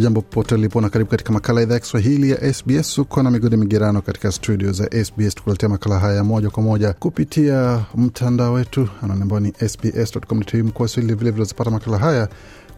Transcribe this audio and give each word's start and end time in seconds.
Jambo 0.00 0.20
popote 0.20 0.54
ulipo 0.54 0.80
na 0.80 0.90
karibu 0.90 1.10
katika 1.10 1.32
makala 1.32 1.62
idhaa 1.62 1.74
ya 1.74 1.80
Kiswahili 1.80 2.30
ya 2.30 2.54
SBS. 2.54 2.98
Uko 2.98 3.22
na 3.22 3.30
migodi 3.30 3.56
migerano 3.56 4.02
katika 4.02 4.32
studio 4.32 4.72
za 4.72 5.04
SBS 5.04 5.34
tukuletea 5.34 5.68
makala 5.68 5.98
haya 5.98 6.24
moja 6.24 6.50
kwa 6.50 6.62
moja 6.62 6.92
kupitia 6.92 7.84
mtandao 7.94 8.52
wetu 8.52 8.88
ambao 9.02 9.40
ni 9.40 9.52
sbs.com.au 9.68 10.88
Swahili. 10.88 11.14
Vilevile 11.14 11.30
unazipata 11.32 11.70
makala 11.70 11.98
haya 11.98 12.28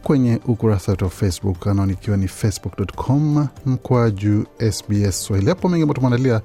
kwenye 0.02 0.40
ukurasa 0.46 0.92
wetu 0.92 1.04
wa 1.04 1.10
Facebook 1.10 1.66
anaoni 1.66 1.92
ikiwa 1.92 2.16
ni 2.16 2.28
facebook.com 2.28 3.46
mkwaju 3.66 4.46
SBS 4.72 5.24
Swahili. 5.24 5.48
Hapo 5.48 5.68
mengi 5.68 5.82
ambayo 5.82 5.94
tumeandalia, 5.94 6.40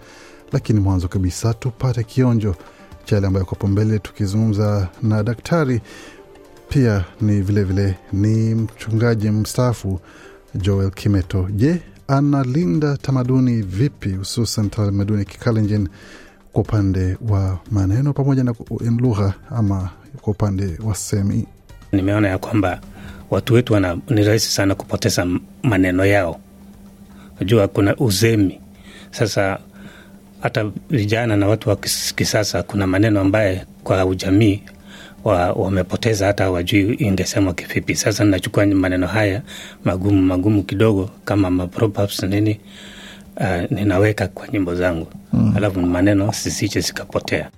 lakini 0.52 0.80
mwanzo 0.80 1.08
kabisa 1.08 1.54
tupate 1.54 2.04
kionjo 2.04 2.56
cha 3.06 3.16
yale 3.16 3.28
ambayo 3.28 3.46
kwapo 3.46 3.68
mbele, 3.68 4.00
tukizungumza 4.00 4.88
na 5.04 5.24
daktari 5.24 5.82
pia 6.70 7.06
ni 7.22 7.42
vilevile 7.42 7.64
vile, 7.64 7.96
ni 8.14 8.56
mchungaji 8.56 9.30
mstaafu 9.32 10.00
Joel 10.62 10.92
Kimeto. 10.92 11.48
Je, 11.56 11.82
analinda 12.08 12.98
tamaduni 12.98 13.62
vipi, 13.62 14.10
hususan 14.10 14.70
tamaduni 14.70 15.26
Kikalenjin 15.26 15.88
kwa 16.54 16.62
upande 16.62 17.18
wa 17.30 17.60
maneno 17.72 18.14
pamoja 18.14 18.44
na 18.44 18.54
lugha 19.00 19.34
ama 19.50 19.90
kwa 20.22 20.32
upande 20.34 20.78
wa 20.84 20.96
semi? 20.96 21.46
Nimeona 21.92 22.28
ya 22.28 22.38
kwamba 22.38 22.82
watu 23.30 23.54
wetu 23.54 23.74
wana, 23.74 23.98
ni 24.10 24.24
rahisi 24.24 24.52
sana 24.52 24.76
kupoteza 24.76 25.28
maneno 25.64 26.06
yao. 26.06 26.40
Najua 27.40 27.68
kuna 27.68 27.96
uzemi 27.96 28.62
sasa, 29.12 29.60
hata 30.42 30.72
vijana 30.90 31.36
na 31.38 31.48
watu 31.48 31.70
wa 31.70 31.76
kisasa, 32.16 32.64
kuna 32.64 32.88
maneno 32.88 33.20
ambaye 33.22 33.66
kwa 33.84 34.06
ujamii 34.06 34.64
wamepoteza 35.34 36.26
wa 36.26 36.28
hata 36.28 36.44
hawajui 36.44 36.94
ingesemwa 36.94 37.54
kivipi. 37.54 37.96
Sasa 37.96 38.24
nachukua 38.24 38.66
maneno 38.66 39.08
haya 39.08 39.42
magumu 39.86 40.22
magumu 40.22 40.64
kidogo 40.64 41.10
kama 41.26 41.50
maproverbs 41.50 42.24
nini, 42.24 42.60
uh, 43.38 43.72
ninaweka 43.72 44.28
kwa 44.28 44.48
nyimbo 44.48 44.76
zangu 44.76 45.08
mm. 45.34 45.54
Alafu 45.58 45.80
maneno 45.82 46.34
sisiche 46.34 46.80
zikapotea. 46.80 47.50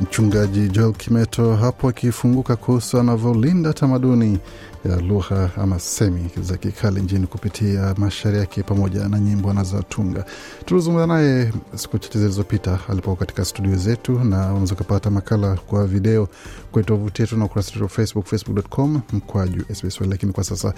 Mchungaji 0.00 0.68
Joel 0.68 0.92
Kimeto 0.92 1.56
hapo 1.56 1.88
akifunguka 1.88 2.56
kuhusu 2.56 2.98
anavyolinda 2.98 3.72
tamaduni 3.72 4.38
ya 4.84 4.96
lugha 5.00 5.50
ama 5.56 5.78
semi 5.78 6.30
za 6.42 6.56
Kikalenjin 6.56 7.26
kupitia 7.26 7.94
mashairi 7.98 8.38
yake 8.38 8.62
pamoja 8.62 9.08
na 9.08 9.18
nyimbo 9.20 9.50
anazotunga. 9.50 10.24
Tulizungumza 10.64 11.06
naye 11.06 11.52
siku 11.74 11.98
chache 11.98 12.18
zilizopita 12.18 12.78
alipokuwa 12.88 13.16
katika 13.16 13.44
studio 13.44 13.76
zetu, 13.76 14.12
na 14.12 14.46
unaweza 14.50 14.74
ukapata 14.74 15.10
makala 15.10 15.54
kwa 15.56 15.86
video 15.86 16.28
kwenye 16.72 16.86
tovuti 16.86 17.22
yetu 17.22 17.36
na 17.36 17.44
ukurasa 17.44 17.70
wetu 17.70 17.82
wa 17.82 17.88
Facebook, 17.88 18.26
facebook.com 18.26 19.00
mkwaju 19.12 19.64
SBS. 19.74 20.00
Lakini 20.00 20.32
kwa 20.32 20.44
sasa 20.44 20.74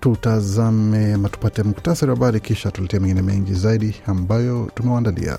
tutazame 0.00 1.16
matupate 1.16 1.62
muktasari 1.62 2.10
wa 2.10 2.16
habari, 2.16 2.40
kisha 2.40 2.70
tuletea 2.70 3.00
mengine 3.00 3.22
mengi 3.22 3.54
zaidi 3.54 3.94
ambayo 4.06 4.70
tumewaandalia. 4.74 5.38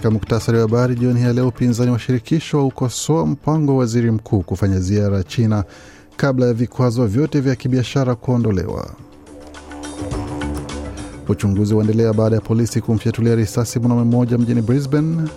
Katika 0.00 0.10
muktasari 0.10 0.58
wa 0.58 0.62
habari 0.62 0.94
jioni 0.94 1.22
ya 1.22 1.32
leo, 1.32 1.48
upinzani 1.48 1.90
wa 1.90 1.98
shirikisho 1.98 2.58
wa 2.58 2.64
ukosoa 2.64 3.26
mpango 3.26 3.72
wa 3.72 3.78
waziri 3.78 4.10
mkuu 4.10 4.40
kufanya 4.42 4.80
ziara 4.80 5.22
China 5.22 5.64
kabla 6.16 6.46
ya 6.46 6.54
vikwazo 6.54 7.06
vyote 7.06 7.40
vya 7.40 7.56
kibiashara 7.56 8.14
kuondolewa. 8.14 8.90
Uchunguzi 11.28 11.74
waendelea 11.74 12.12
baada 12.12 12.36
ya 12.36 12.40
polisi 12.42 12.80
kumfyatulia 12.80 13.34
risasi 13.34 13.78
mwanaume 13.78 14.04
mmoja 14.04 14.38
mjini 14.38 14.62
Brisbane, 14.62 15.28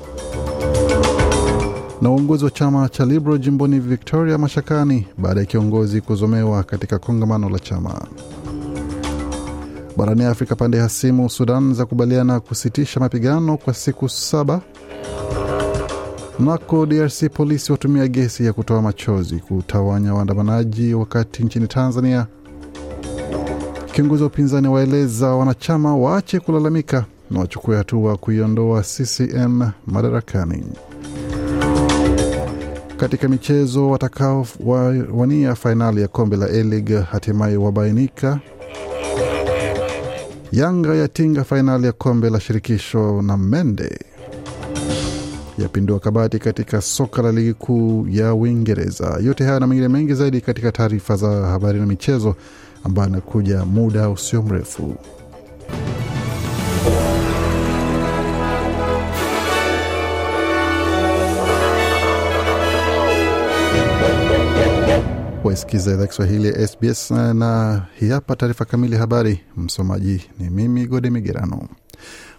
na 2.02 2.10
uongozi 2.10 2.46
wa 2.46 2.52
chama 2.52 2.90
cha 2.90 3.06
Liberal 3.06 3.40
jimboni 3.40 3.80
Victoria 3.80 4.38
mashakani 4.38 5.08
baada 5.18 5.40
ya 5.40 5.46
kiongozi 5.46 6.02
kuzomewa 6.02 6.64
katika 6.64 7.00
kongamano 7.00 7.50
la 7.50 7.60
chama. 7.60 8.02
Barani 9.98 10.24
Afrika, 10.26 10.56
pande 10.56 10.80
hasimu 10.80 11.30
Sudan 11.30 11.74
za 11.74 11.86
kubaliana 11.86 12.40
kusitisha 12.40 13.00
mapigano 13.00 13.58
kwa 13.58 13.74
siku 13.74 14.10
saba. 14.10 14.62
Nako 16.40 16.86
DRC, 16.86 17.30
polisi 17.34 17.72
watumia 17.72 18.08
gesi 18.08 18.46
ya 18.46 18.54
kutoa 18.54 18.82
machozi 18.82 19.36
kutawanya 19.40 20.14
waandamanaji, 20.14 20.94
wakati 20.94 21.44
nchini 21.44 21.68
Tanzania 21.68 22.28
kiongozi 23.94 24.24
wa 24.24 24.28
upinzani 24.28 24.68
waeleza 24.68 25.28
wanachama 25.30 25.96
waache 25.98 26.40
kulalamika 26.40 27.06
na 27.32 27.40
wachukue 27.40 27.78
hatua 27.78 28.18
kuiondoa 28.18 28.82
CCM 28.82 29.70
madarakani. 29.88 30.64
Katika 32.98 33.28
michezo, 33.28 33.90
watakaowania 33.90 35.56
fainali 35.56 36.02
ya 36.02 36.08
kombe 36.08 36.38
la 36.38 36.46
A-League 36.46 37.00
hatimaye 37.02 37.58
wabainika. 37.58 38.40
Yanga 40.54 40.96
yatinga 40.96 41.44
fainali 41.44 41.86
ya 41.86 41.92
kombe 41.92 42.30
la 42.30 42.40
shirikisho 42.40 43.22
na 43.22 43.38
Mende 43.38 44.00
yapindua 45.58 46.00
kabati 46.00 46.40
katika 46.40 46.82
soka 46.82 47.22
la 47.22 47.32
ligi 47.32 47.54
kuu 47.54 48.08
ya 48.10 48.34
Uingereza. 48.34 49.20
Yote 49.24 49.44
haya 49.44 49.60
na 49.60 49.68
mengine 49.68 49.88
mengi 49.88 50.14
zaidi 50.14 50.42
katika 50.42 50.72
taarifa 50.72 51.16
za 51.16 51.28
habari 51.30 51.80
na 51.80 51.86
michezo 51.86 52.36
ambayo 52.84 53.08
anakuja 53.08 53.66
muda 53.66 54.10
usio 54.10 54.42
mrefu. 54.42 54.96
Waisikiza 65.44 65.94
idhaa 65.94 66.08
Kiswahili 66.08 66.48
ya 66.48 66.68
SBS 66.68 67.12
na, 67.12 67.34
na 67.34 67.82
hii 68.00 68.10
hapa 68.10 68.36
taarifa 68.36 68.66
kamili 68.66 68.96
habari. 68.98 69.40
Msomaji 69.58 70.22
ni 70.40 70.50
mimi 70.50 70.88
Gode 70.88 71.10
Migerano. 71.10 71.68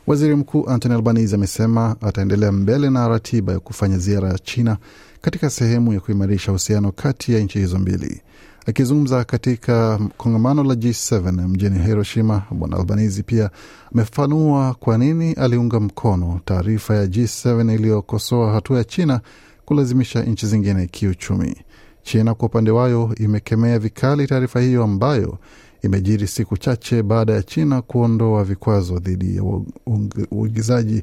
Waziri 0.06 0.34
Mkuu 0.36 0.68
Anthony 0.70 0.94
Albanese 0.94 1.34
amesema 1.34 1.96
ataendelea 2.00 2.52
mbele 2.52 2.90
na 2.90 3.08
ratiba 3.08 3.52
ya 3.52 3.60
kufanya 3.60 3.98
ziara 3.98 4.28
ya 4.28 4.38
China 4.38 4.76
katika 5.20 5.50
sehemu 5.50 5.92
ya 5.92 6.00
kuimarisha 6.00 6.52
uhusiano 6.52 6.92
kati 6.92 7.32
ya 7.34 7.40
nchi 7.40 7.58
hizo 7.58 7.78
mbili. 7.78 8.20
Akizungumza 8.66 9.24
katika 9.24 9.98
kongamano 10.16 10.64
la 10.64 10.74
G7 10.74 11.48
mjini 11.48 11.78
Hiroshima, 11.78 12.42
Bwana 12.50 12.76
Albanese 12.76 13.22
pia 13.22 13.50
amefafanua 13.92 14.74
kwa 14.74 14.98
nini 14.98 15.32
aliunga 15.32 15.80
mkono 15.80 16.40
taarifa 16.44 16.94
ya 16.94 17.06
G7 17.06 17.74
iliyokosoa 17.74 18.52
hatua 18.52 18.78
ya 18.78 18.84
China 18.84 19.20
kulazimisha 19.64 20.22
nchi 20.22 20.46
zingine 20.46 20.86
kiuchumi. 20.86 21.56
China 22.04 22.34
kwa 22.34 22.46
upande 22.48 22.70
wayo 22.70 23.14
imekemea 23.16 23.78
vikali 23.78 24.26
taarifa 24.26 24.60
hiyo 24.60 24.84
ambayo 24.84 25.38
imejiri 25.82 26.26
siku 26.26 26.56
chache 26.56 27.02
baada 27.02 27.32
ya 27.32 27.42
China 27.42 27.82
kuondoa 27.82 28.44
vikwazo 28.44 28.98
dhidi 28.98 29.36
ya 29.36 29.42
uigizaji 30.30 31.02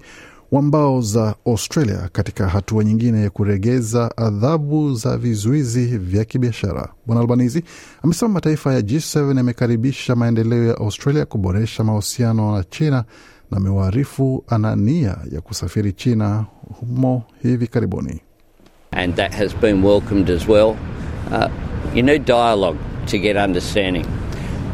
wa 0.52 0.62
mbao 0.62 1.02
za 1.02 1.36
Australia 1.46 2.10
katika 2.12 2.48
hatua 2.48 2.84
nyingine 2.84 3.22
ya 3.22 3.30
kuregeza 3.30 4.18
adhabu 4.18 4.94
za 4.96 5.18
vizuizi 5.18 5.86
vya 5.98 6.26
kibiashara. 6.26 6.90
Bwana 7.06 7.22
Albanizi 7.22 7.64
amesema 8.04 8.34
mataifa 8.34 8.74
ya 8.74 8.80
G7 8.82 9.38
yamekaribisha 9.38 10.16
maendeleo 10.16 10.64
ya 10.66 10.78
Australia 10.78 11.26
kuboresha 11.26 11.84
mahusiano 11.84 12.58
na 12.58 12.64
China 12.64 13.04
na 13.52 13.58
amewaarifu 13.58 14.44
ana 14.48 14.76
nia 14.76 15.18
ya 15.32 15.42
kusafiri 15.42 15.94
China 15.94 16.46
humo 16.80 17.24
hivi 17.42 17.68
karibuni. 17.68 18.22
And 18.92 19.16
that 19.16 19.34
has 19.34 19.54
been 19.56 19.82
welcomed 19.84 20.30
as 20.30 20.48
well. 20.48 20.78
Uh, 21.32 21.50
you 21.96 22.04
need 22.04 22.26
dialogue 22.26 22.78
to 23.08 23.18
get 23.20 23.38
understanding. 23.38 24.06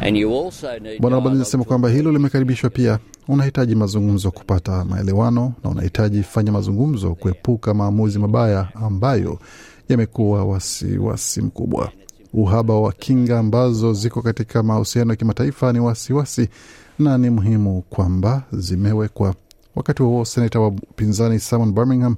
And 0.01 0.17
you 0.17 0.33
also 0.33 0.79
need 0.79 1.01
Bwana 1.01 1.15
Albanese 1.15 1.35
anasema 1.41 1.63
kwamba 1.63 1.89
hilo 1.89 2.11
limekaribishwa 2.11 2.69
pia. 2.69 2.99
unahitaji 3.27 3.75
mazungumzo 3.75 4.31
kupata 4.31 4.85
maelewano, 4.85 5.53
na 5.63 5.69
unahitaji 5.69 6.23
fanya 6.23 6.51
mazungumzo 6.51 7.15
kuepuka 7.15 7.73
maamuzi 7.73 8.19
mabaya 8.19 8.67
ambayo 8.75 9.39
yamekuwa 9.89 10.45
wasiwasi 10.45 11.41
mkubwa. 11.41 11.91
Uhaba 12.33 12.79
wa 12.79 12.91
kinga 12.93 13.39
ambazo 13.39 13.93
ziko 13.93 14.21
katika 14.21 14.63
mahusiano 14.63 15.11
ya 15.11 15.15
kimataifa 15.17 15.73
ni 15.73 15.79
wasiwasi 15.79 16.49
na 16.99 17.17
ni 17.17 17.29
muhimu 17.29 17.81
kwamba 17.81 18.43
zimewekwa. 18.51 19.35
Wakati 19.75 20.03
huo 20.03 20.25
senata 20.25 20.59
wa 20.59 20.67
upinzani 20.67 21.39
Simon 21.39 21.71
Birmingham 21.71 22.15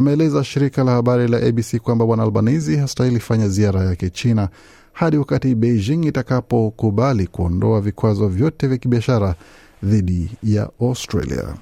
ameeleza 0.00 0.44
shirika 0.44 0.84
la 0.84 0.92
habari 0.92 1.28
la 1.28 1.36
ABC 1.36 1.76
kwamba 1.78 2.06
bwana 2.06 2.22
Albanizi 2.22 2.76
hastahili 2.76 3.20
fanya 3.20 3.48
ziara 3.48 3.84
yake 3.84 4.10
China 4.10 4.48
hadi 4.92 5.16
wakati 5.16 5.54
Beijing 5.54 6.04
itakapokubali 6.06 7.26
kuondoa 7.26 7.80
vikwazo 7.80 8.28
vyote 8.28 8.66
vya 8.66 8.78
kibiashara 8.78 9.34
dhidi 9.82 10.30
ya 10.42 10.70
Australia. 10.80 11.54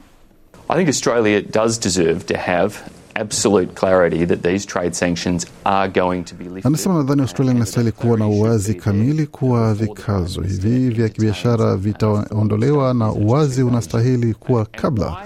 I 0.69 0.77
think 0.77 0.89
Australia 0.89 1.41
does 1.43 1.81
deserve 1.81 2.25
to 2.25 2.37
have 2.39 2.75
absolute 3.15 3.73
clarity 3.75 4.27
that 4.27 4.43
these 4.43 4.67
trade 4.67 4.95
sanctions 4.95 5.47
are 5.65 5.89
going 6.01 6.23
to 6.23 6.35
be 6.35 6.45
lifted. 6.45 6.67
Anasema 6.67 6.95
nadhani 6.95 7.23
Australia 7.23 7.55
inastahili 7.55 7.93
kuwa 7.93 8.19
na 8.19 8.27
uwazi 8.27 8.75
kamili 8.75 9.27
kuwa 9.27 9.75
vikazo 9.75 10.41
hivi 10.43 10.89
vya 10.91 11.09
kibiashara 11.09 11.77
vitaondolewa, 11.77 12.95
na 12.95 13.13
uwazi 13.13 13.63
unastahili 13.63 14.35
kuwa 14.35 14.67
kabla 14.67 15.17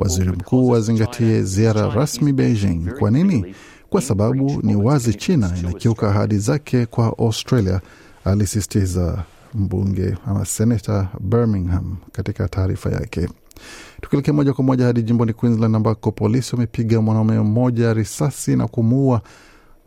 waziri 0.00 0.30
mkuu 0.30 0.74
azingatie 0.76 1.42
ziara 1.42 1.88
rasmi 1.90 2.32
Beijing. 2.32 2.80
Kwa 2.98 3.10
nini? 3.10 3.54
Kwa 3.90 4.02
sababu 4.02 4.60
ni 4.62 4.76
wazi 4.76 5.14
China 5.14 5.52
inakiuka 5.58 6.08
ahadi 6.08 6.38
zake 6.38 6.86
kwa 6.86 7.18
Australia, 7.18 7.80
alisisitiza 8.24 9.24
mbunge 9.54 10.16
ama 10.26 10.44
senata 10.44 11.08
Birmingham 11.20 11.96
katika 12.12 12.48
taarifa 12.48 12.90
yake. 12.90 13.28
Tukielekea 14.00 14.34
moja 14.34 14.52
kwa 14.52 14.64
moja 14.64 14.84
hadi 14.86 15.02
jimboni 15.02 15.32
Queensland 15.32 15.76
ambako 15.76 16.12
polisi 16.12 16.54
wamepiga 16.54 17.00
mwanaume 17.00 17.40
mmoja 17.40 17.94
risasi 17.94 18.56
na 18.56 18.68
kumuua 18.68 19.20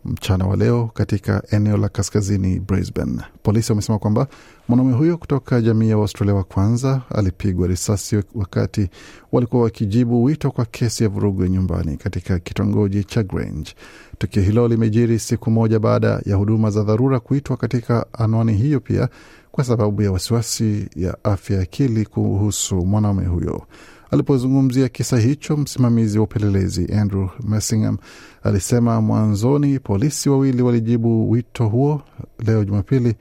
mchana 0.06 0.46
wa 0.46 0.56
leo 0.56 0.90
katika 0.94 1.44
eneo 1.52 1.78
la 1.78 1.90
kaskazini 1.90 2.60
Brisbane. 2.60 3.22
Polisi 3.44 3.72
wamesema 3.72 4.00
kwamba 4.00 4.28
mwanaume 4.68 4.94
huyo 4.94 5.18
kutoka 5.18 5.62
jamii 5.62 5.90
ya 5.90 5.98
Waustralia 5.98 6.36
wa 6.36 6.44
kwanza 6.44 7.02
alipigwa 7.10 7.68
risasi 7.68 8.24
wakati 8.36 8.90
walikuwa 9.32 9.64
wakijibu 9.64 10.24
wito 10.24 10.52
kwa 10.52 10.66
kesi 10.66 11.04
ya 11.04 11.10
vurugu 11.10 11.44
ya 11.44 11.50
nyumbani 11.50 11.98
katika 11.98 12.40
kitongoji 12.40 13.04
cha 13.04 13.24
Grange. 13.24 13.74
Tukio 14.18 14.42
hilo 14.44 14.68
limejiri 14.68 15.20
siku 15.20 15.52
moja 15.52 15.80
baada 15.80 16.22
ya 16.26 16.36
huduma 16.36 16.70
za 16.72 16.84
dharura 16.84 17.20
kuitwa 17.20 17.58
katika 17.58 18.06
anwani 18.14 18.54
hiyo, 18.54 18.80
pia 18.80 19.10
kwa 19.52 19.64
sababu 19.64 20.02
ya 20.02 20.12
wasiwasi 20.12 20.88
ya 20.96 21.18
afya 21.24 21.56
ya 21.58 21.62
akili 21.64 22.06
kuhusu 22.06 22.76
mwanaume 22.86 23.26
huyo. 23.26 23.64
Alipozungumzia 24.14 24.90
kisa 24.90 25.18
hicho, 25.20 25.58
msimamizi 25.58 26.18
wa 26.18 26.24
upelelezi 26.24 26.94
Andrew 26.94 27.28
Messingham 27.48 27.98
alisema 28.44 29.02
mwanzoni 29.02 29.80
polisi 29.80 30.30
wawili 30.30 30.62
walijibu 30.62 31.32
wito 31.32 31.68
huo 31.68 32.02
leo 32.46 32.64
Jumapili 32.66 33.16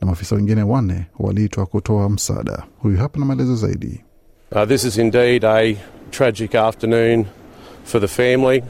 na 0.00 0.06
maafisa 0.06 0.36
wengine 0.36 0.62
wanne 0.62 1.06
waliitwa 1.18 1.66
kutoa 1.66 2.08
msaada. 2.10 2.62
Huyu 2.78 2.98
hapa 2.98 3.18
na 3.20 3.24
maelezo 3.26 3.56
zaidi. 3.56 4.00
Uh, 4.52 4.64
this 4.68 4.84
is 4.84 4.98
indeed 4.98 5.44
a 5.44 5.74
tragic 6.10 6.54
afternoon 6.54 7.24
for 7.84 8.00
the 8.00 8.08
family 8.08 8.62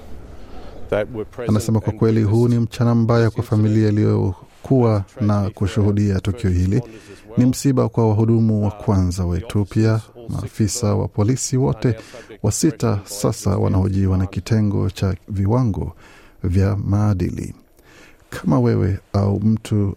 that 0.91 1.09
were 1.15 1.25
present 1.25 1.51
Anasema 1.51 1.81
kwa 1.81 1.93
kweli 1.93 2.23
huu 2.23 2.49
ni 2.49 2.59
mchana 2.59 2.95
mbaya 2.95 3.31
kwa 3.31 3.43
familia 3.45 3.89
iliyokuwa 3.89 5.05
na 5.21 5.51
kushuhudia 5.51 6.21
tukio 6.21 6.51
hili. 6.51 6.83
Ni 7.37 7.47
msiba 7.47 7.89
kwa 7.89 8.09
wahudumu 8.09 8.65
wa 8.65 8.71
kwanza 8.71 9.25
wetu, 9.27 9.65
pia 9.65 10.01
maafisa 10.29 10.95
wa 10.95 11.09
polisi 11.09 11.57
wote 11.57 11.97
wa 12.43 12.53
sita 12.53 13.01
sasa 13.05 13.57
wanahojiwa 13.57 14.19
na 14.19 14.27
kitengo 14.27 14.91
cha 14.91 15.15
viwango 15.29 15.97
vya 16.45 16.77
maadili. 16.77 17.55
Kama 18.31 18.61
wewe 18.61 18.99
au 19.13 19.41
mtu 19.41 19.97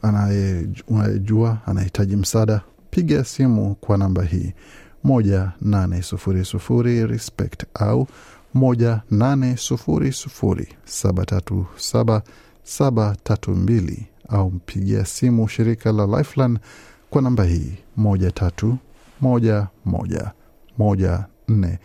unayejua 0.87 1.57
anahitaji 1.65 2.15
msaada, 2.15 2.61
piga 2.89 3.23
simu 3.23 3.75
kwa 3.75 3.97
namba 3.97 4.23
hii 4.23 4.53
moja 5.03 5.51
nane 5.61 6.01
sufuri 6.01 6.45
sufuri 6.45 7.07
respect 7.07 7.63
au 7.73 8.07
moja 8.53 9.01
nane 9.11 9.57
sufuri 9.57 10.11
sufuri 10.13 10.67
saba 10.85 11.25
tatu 11.25 11.65
saba 11.77 12.21
saba 12.63 13.15
tatu 13.23 13.51
mbili 13.51 14.05
au 14.29 14.51
mpigia 14.51 15.05
simu 15.05 15.47
shirika 15.47 15.91
la 15.91 16.05
Lifeline 16.17 16.59
kwa 17.09 17.21
namba 17.21 17.43
hii 17.43 17.71
moja 17.97 18.31
tatu 18.31 18.77
moja 19.21 19.67
moja 19.85 20.31
moja 20.77 21.25
nne 21.47 21.79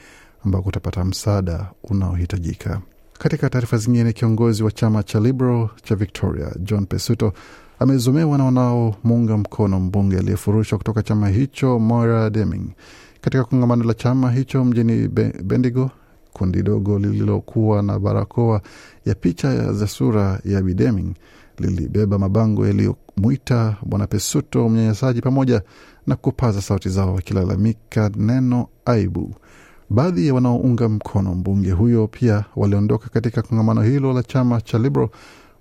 ambako 0.45 0.69
utapata 0.69 1.05
msaada 1.05 1.71
unaohitajika. 1.85 2.81
Katika 3.19 3.51
taarifa 3.51 3.77
zingine, 3.77 4.13
kiongozi 4.13 4.63
wa 4.63 4.71
chama 4.73 5.03
cha 5.03 5.21
Liberal 5.21 5.69
cha 5.83 5.95
Victoria 5.97 6.53
John 6.59 6.87
Pesuto 6.87 7.33
amezomewa 7.79 8.39
na 8.39 8.45
wanaomuunga 8.45 9.37
mkono 9.37 9.81
mbunge 9.81 10.19
aliyefurushwa 10.19 10.79
kutoka 10.79 11.03
chama 11.03 11.29
hicho 11.29 11.79
Moira 11.79 12.31
Deming 12.31 12.71
katika 13.21 13.45
kongamano 13.45 13.85
la 13.85 13.95
chama 13.95 14.31
hicho 14.33 14.65
mjini 14.65 15.09
Bendigo. 15.45 15.91
Kundi 16.33 16.63
dogo 16.63 16.99
lililokuwa 16.99 17.83
na 17.83 17.99
barakoa 17.99 18.61
ya 19.07 19.15
picha 19.15 19.73
za 19.73 19.87
sura 19.87 20.41
ya 20.45 20.63
Bideming 20.63 21.15
lilibeba 21.59 22.19
mabango 22.19 22.67
yaliyomwita 22.67 23.77
bwana 23.87 24.07
Pesuto 24.07 24.69
mnyanyasaji 24.69 25.21
pamoja 25.21 25.63
na 26.07 26.17
kupaza 26.17 26.63
sauti 26.63 26.89
zao 26.89 27.15
wakilalamika 27.15 28.11
neno 28.17 28.67
aibu. 28.85 29.35
Baadhi 29.91 30.27
ya 30.27 30.35
wanaounga 30.35 30.89
mkono 30.89 31.35
mbunge 31.35 31.71
huyo 31.71 32.07
pia 32.09 32.45
waliondoka 32.57 33.09
katika 33.09 33.43
kongamano 33.43 33.83
hilo 33.83 34.13
la 34.13 34.23
chama 34.23 34.61
cha 34.61 34.79
Liberal 34.79 35.09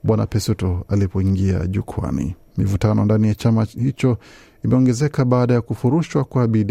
bwana 0.03 0.25
Pesuto 0.25 0.85
alipoingia 0.89 1.67
jukwani. 1.67 2.35
Mivutano 2.57 3.05
ndani 3.05 3.27
ya 3.27 3.35
chama 3.35 3.63
hicho 3.63 4.17
imeongezeka 4.65 5.25
baada 5.25 5.53
ya 5.53 5.61
kufurushwa 5.61 6.23
kwa 6.23 6.47
Bi 6.47 6.65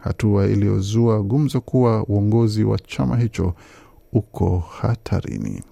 hatua 0.00 0.46
iliyozua 0.46 1.22
gumzo 1.22 1.60
kuwa 1.60 2.04
uongozi 2.04 2.64
wa 2.64 2.78
chama 2.78 3.16
hicho 3.16 3.54
uko 4.12 4.58
hatarini. 4.58 5.62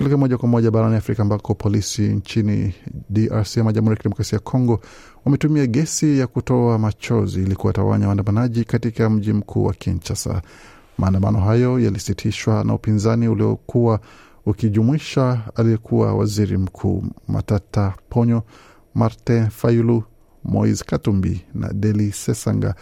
Tukilekea 0.00 0.18
moja 0.18 0.38
kwa 0.38 0.48
moja 0.48 0.70
barani 0.70 0.96
Afrika 0.96 1.22
ambako 1.22 1.54
polisi 1.54 2.02
nchini 2.02 2.74
DRC 3.10 3.58
ama 3.58 3.72
Jamhuri 3.72 3.92
ya 3.92 3.96
Kidemokrasia 3.96 4.36
ya 4.36 4.40
Kongo 4.40 4.80
wametumia 5.24 5.66
gesi 5.66 6.18
ya 6.18 6.26
kutoa 6.26 6.78
machozi 6.78 7.42
ili 7.42 7.56
kuwatawanya 7.56 8.06
waandamanaji 8.08 8.64
katika 8.64 9.10
mji 9.10 9.32
mkuu 9.32 9.64
wa 9.64 9.74
Kinshasa. 9.74 10.42
Maandamano 10.98 11.40
hayo 11.40 11.80
yalisitishwa 11.80 12.64
na 12.64 12.74
upinzani 12.74 13.28
uliokuwa 13.28 14.00
ukijumuisha 14.46 15.40
aliyekuwa 15.54 16.14
waziri 16.14 16.56
mkuu 16.58 17.04
Matata 17.28 17.94
Ponyo, 18.10 18.42
Martin 18.94 19.50
Fayulu, 19.50 20.02
Moise 20.44 20.84
Katumbi 20.84 21.44
na 21.54 21.72
Deli 21.72 22.12
Sesanga 22.12 22.74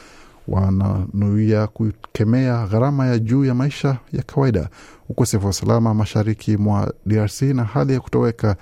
wananuia 0.48 1.66
kukemea 1.66 2.66
gharama 2.66 3.06
ya 3.06 3.18
juu 3.18 3.44
ya 3.44 3.54
maisha 3.54 3.98
ya 4.12 4.22
kawaida, 4.22 4.68
ukosefu 5.08 5.44
wa 5.44 5.50
usalama 5.50 5.94
mashariki 5.94 6.56
mwa 6.56 6.94
DRC 7.06 7.42
na 7.42 7.64
hali 7.64 7.92
ya 7.92 8.00
kutoweka 8.00 8.56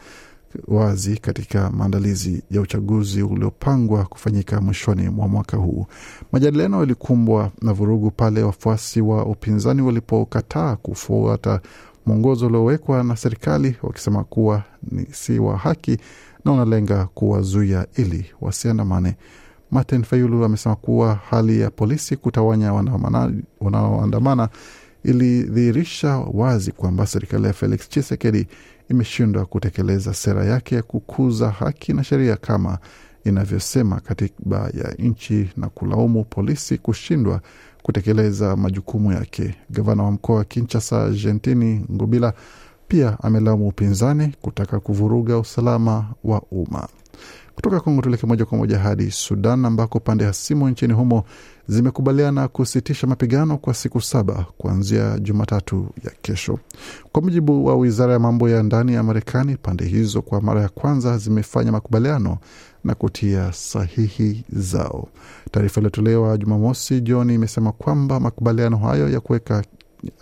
wazi 0.69 1.17
katika 1.19 1.71
maandalizi 1.71 2.43
ya 2.51 2.61
uchaguzi 2.61 3.23
uliopangwa 3.23 4.05
kufanyika 4.05 4.61
mwishoni 4.61 5.09
mwa 5.09 5.29
mwaka 5.29 5.57
huu. 5.57 5.87
Majadiliano 6.33 6.81
yalikumbwa 6.81 7.51
na 7.63 7.73
vurugu 7.73 8.11
pale 8.11 8.43
wafuasi 8.43 9.01
wa 9.01 9.27
upinzani 9.27 9.83
walipokataa 9.83 10.77
kufuata 10.77 11.61
mwongozo 12.07 12.47
uliowekwa 12.47 13.03
na 13.05 13.17
serikali, 13.17 13.77
wakisema 13.83 14.25
kuwa 14.25 14.63
ni 14.91 15.07
si 15.13 15.39
wa 15.39 15.57
haki 15.57 15.99
na 16.45 16.53
unalenga 16.53 17.05
kuwazuia 17.15 17.87
ili 17.97 18.27
wasiandamane. 18.41 19.17
Martin 19.71 20.03
Fayulu 20.05 20.45
amesema 20.45 20.77
kuwa 20.77 21.15
hali 21.15 21.61
ya 21.61 21.71
polisi 21.71 22.17
kutawanya 22.17 22.73
wanaoandamana 23.61 24.49
ilidhihirisha 25.05 26.17
wazi 26.19 26.73
kwamba 26.73 27.07
serikali 27.07 27.45
ya 27.47 27.53
Felix 27.53 27.89
Chisekedi 27.89 28.47
imeshindwa 28.91 29.47
kutekeleza 29.47 30.15
sera 30.15 30.45
yake 30.45 30.75
ya 30.75 30.83
kukuza 30.83 31.51
haki 31.51 31.93
na 31.93 32.05
sheria 32.05 32.37
kama 32.37 32.79
inavyosema 33.25 34.01
katiba 34.01 34.59
ya 34.75 34.95
nchi 34.99 35.51
na 35.57 35.69
kulaumu 35.69 36.25
polisi 36.25 36.79
kushindwa 36.79 37.41
kutekeleza 37.83 38.57
majukumu 38.57 39.13
yake. 39.13 39.55
Gavana 39.71 40.03
wa 40.03 40.11
mkoa 40.11 40.37
wa 40.37 40.45
Kinshasa 40.45 41.11
Gentini 41.11 41.85
Ngubila 41.93 42.33
pia 42.89 43.19
amelaumu 43.23 43.69
upinzani 43.69 44.35
kutaka 44.43 44.81
kuvuruga 44.81 45.39
usalama 45.39 46.15
wa 46.25 46.43
umma. 46.51 46.89
Kutoka 47.57 47.81
Kongo 47.81 48.03
tuleke 48.03 48.27
moja 48.27 48.45
kwa 48.45 48.59
moja 48.59 48.79
hadi 48.79 49.11
Sudan 49.11 49.65
ambako 49.65 50.01
pande 50.01 50.25
hasimu 50.25 50.69
nchini 50.69 50.93
humo 50.93 51.25
zimekubaliana 51.69 52.49
kusitisha 52.49 53.07
mapigano 53.07 53.59
kwa 53.59 53.75
siku 53.75 54.01
saba 54.01 54.47
kuanzia 54.59 55.19
Jumatatu 55.19 55.89
ya 56.05 56.11
kesho. 56.23 56.59
Kwa 57.13 57.23
mujibu 57.23 57.67
wa 57.67 57.77
wizara 57.77 58.13
ya 58.13 58.19
mambo 58.19 58.49
ya 58.49 58.63
ndani 58.63 58.95
ya 58.95 59.03
Marekani, 59.03 59.57
pande 59.57 59.85
hizo 59.85 60.23
kwa 60.23 60.41
mara 60.41 60.61
ya 60.63 60.69
kwanza 60.69 61.19
zimefanya 61.19 61.73
makubaliano 61.73 62.39
na 62.85 62.95
kutia 62.95 63.53
sahihi 63.53 64.45
zao. 64.53 65.09
Taarifa 65.51 65.81
iliyotolewa 65.81 66.37
Jumamosi 66.39 67.01
jioni 67.01 67.35
imesema 67.35 67.73
kwamba 67.73 68.21
makubaliano 68.21 68.77
hayo 68.77 69.09
ya 69.09 69.21
kuweka 69.21 69.65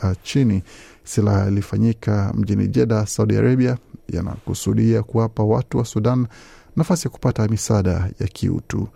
uh, 0.02 0.10
chini 0.22 0.62
silaha 1.04 1.38
yalifanyika 1.44 2.32
mjini 2.36 2.68
Jeddah, 2.68 3.06
Saudi 3.06 3.36
Arabia, 3.36 3.76
yanakusudia 4.08 5.02
kuwapa 5.02 5.42
watu 5.42 5.78
wa 5.78 5.84
Sudan 5.84 6.26
nafasi 6.76 7.04
ya 7.06 7.10
kupata 7.10 7.48
misaada 7.48 8.10
ya 8.20 8.26
kiutu. 8.26 8.88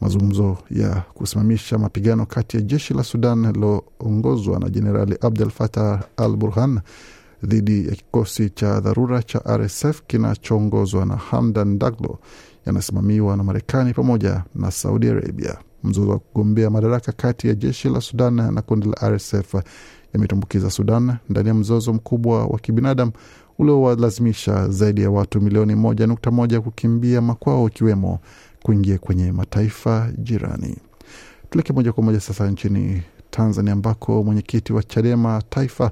Mazungumzo 0.00 0.58
ya 0.70 0.94
kusimamisha 1.14 1.78
mapigano 1.78 2.26
kati 2.26 2.56
ya 2.56 2.62
jeshi 2.62 2.94
la 2.94 3.04
Sudan 3.04 3.52
liloongozwa 3.52 4.58
na 4.60 4.70
Jenerali 4.70 5.16
Abdel 5.20 5.50
Fattah 5.50 6.00
al 6.16 6.36
Burhan 6.36 6.80
dhidi 7.42 7.88
ya 7.88 7.94
kikosi 7.94 8.50
cha 8.50 8.80
dharura 8.80 9.22
cha 9.22 9.38
RSF 9.56 10.02
kinachoongozwa 10.06 11.06
na 11.06 11.16
Hamdan 11.16 11.78
Daglo 11.78 12.18
yanasimamiwa 12.66 13.36
na 13.36 13.42
Marekani 13.44 13.94
pamoja 13.94 14.44
na 14.54 14.70
Saudi 14.70 15.08
Arabia. 15.08 15.56
Mzozo 15.84 16.10
wa 16.10 16.18
kugombea 16.18 16.70
madaraka 16.70 17.12
kati 17.12 17.48
ya 17.48 17.54
jeshi 17.54 17.88
la 17.88 18.00
Sudan 18.00 18.34
na 18.54 18.62
kundi 18.62 18.88
la 18.88 19.08
RSF 19.10 19.54
yametumbukiza 20.14 20.70
Sudan 20.70 21.16
ndani 21.28 21.48
ya 21.48 21.54
mzozo 21.54 21.92
mkubwa 21.92 22.46
wa 22.46 22.58
kibinadamu 22.58 23.12
uliowalazimisha 23.58 24.68
zaidi 24.68 25.02
ya 25.02 25.10
watu 25.10 25.40
milioni 25.40 25.74
moja 25.74 26.06
nukta 26.06 26.30
moja 26.30 26.60
kukimbia 26.60 27.20
makwao 27.20 27.68
ikiwemo 27.68 28.18
kuingia 28.62 28.98
kwenye 28.98 29.32
mataifa 29.32 30.12
jirani. 30.18 30.76
Tuleke 31.50 31.72
moja 31.72 31.92
kwa 31.92 32.02
moja 32.02 32.20
sasa 32.20 32.50
nchini 32.50 33.02
Tanzania 33.30 33.72
ambako 33.72 34.22
mwenyekiti 34.24 34.72
wa 34.72 34.82
Chadema 34.82 35.42
Taifa 35.50 35.90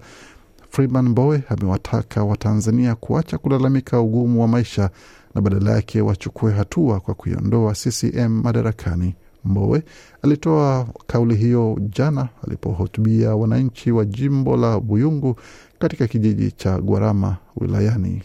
Freeman 0.70 1.08
Mbowe 1.08 1.42
amewataka 1.48 2.24
Watanzania 2.24 2.94
kuacha 2.94 3.38
kulalamika 3.38 4.00
ugumu 4.00 4.40
wa 4.42 4.48
maisha 4.48 4.90
na 5.34 5.40
badala 5.40 5.70
yake 5.72 6.00
wachukue 6.00 6.52
hatua 6.52 7.00
kwa 7.00 7.14
kuiondoa 7.14 7.72
CCM 7.72 8.40
madarakani. 8.42 9.14
Mbowe 9.44 9.82
alitoa 10.22 10.86
kauli 11.06 11.34
hiyo 11.36 11.78
jana 11.98 12.28
alipohutubia 12.46 13.34
wananchi 13.36 13.90
wa 13.92 14.04
jimbo 14.04 14.56
la 14.56 14.80
Buyungu 14.80 15.36
katika 15.82 16.06
kijiji 16.06 16.50
cha 16.52 16.80
Gwarama 16.80 17.36
wilayani 17.56 18.22